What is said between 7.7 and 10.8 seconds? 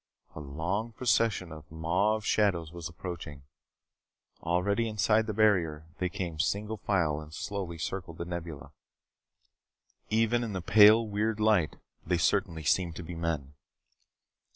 circled The Nebula. Even in the